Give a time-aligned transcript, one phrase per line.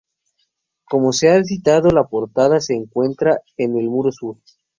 [0.89, 4.37] Como se ha citado, la portada se encuentra en el muro sur.